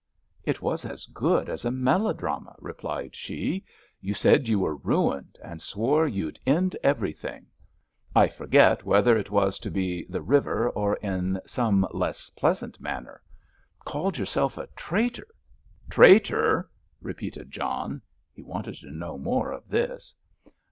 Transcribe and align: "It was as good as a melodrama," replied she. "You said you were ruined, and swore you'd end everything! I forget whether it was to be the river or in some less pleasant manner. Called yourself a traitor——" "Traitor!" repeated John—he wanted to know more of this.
"It 0.45 0.63
was 0.63 0.83
as 0.83 1.05
good 1.05 1.47
as 1.47 1.63
a 1.63 1.69
melodrama," 1.69 2.55
replied 2.57 3.15
she. 3.15 3.63
"You 3.99 4.15
said 4.15 4.47
you 4.47 4.57
were 4.57 4.77
ruined, 4.77 5.37
and 5.43 5.61
swore 5.61 6.07
you'd 6.07 6.39
end 6.43 6.75
everything! 6.81 7.45
I 8.15 8.27
forget 8.27 8.83
whether 8.83 9.15
it 9.15 9.29
was 9.29 9.59
to 9.59 9.69
be 9.69 10.05
the 10.09 10.23
river 10.23 10.71
or 10.71 10.95
in 11.03 11.39
some 11.45 11.87
less 11.91 12.29
pleasant 12.31 12.81
manner. 12.81 13.21
Called 13.85 14.17
yourself 14.17 14.57
a 14.57 14.65
traitor——" 14.75 15.35
"Traitor!" 15.87 16.67
repeated 16.99 17.51
John—he 17.51 18.41
wanted 18.41 18.77
to 18.77 18.89
know 18.89 19.19
more 19.19 19.51
of 19.51 19.69
this. 19.69 20.15